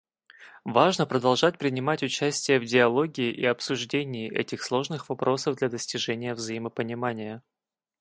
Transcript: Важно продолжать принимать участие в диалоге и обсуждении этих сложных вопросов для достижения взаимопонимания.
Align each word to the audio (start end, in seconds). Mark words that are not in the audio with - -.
Важно 0.65 1.05
продолжать 1.05 1.59
принимать 1.59 2.01
участие 2.01 2.59
в 2.59 2.65
диалоге 2.65 3.29
и 3.31 3.45
обсуждении 3.45 4.31
этих 4.35 4.63
сложных 4.63 5.09
вопросов 5.09 5.57
для 5.57 5.69
достижения 5.69 6.33
взаимопонимания. 6.33 7.43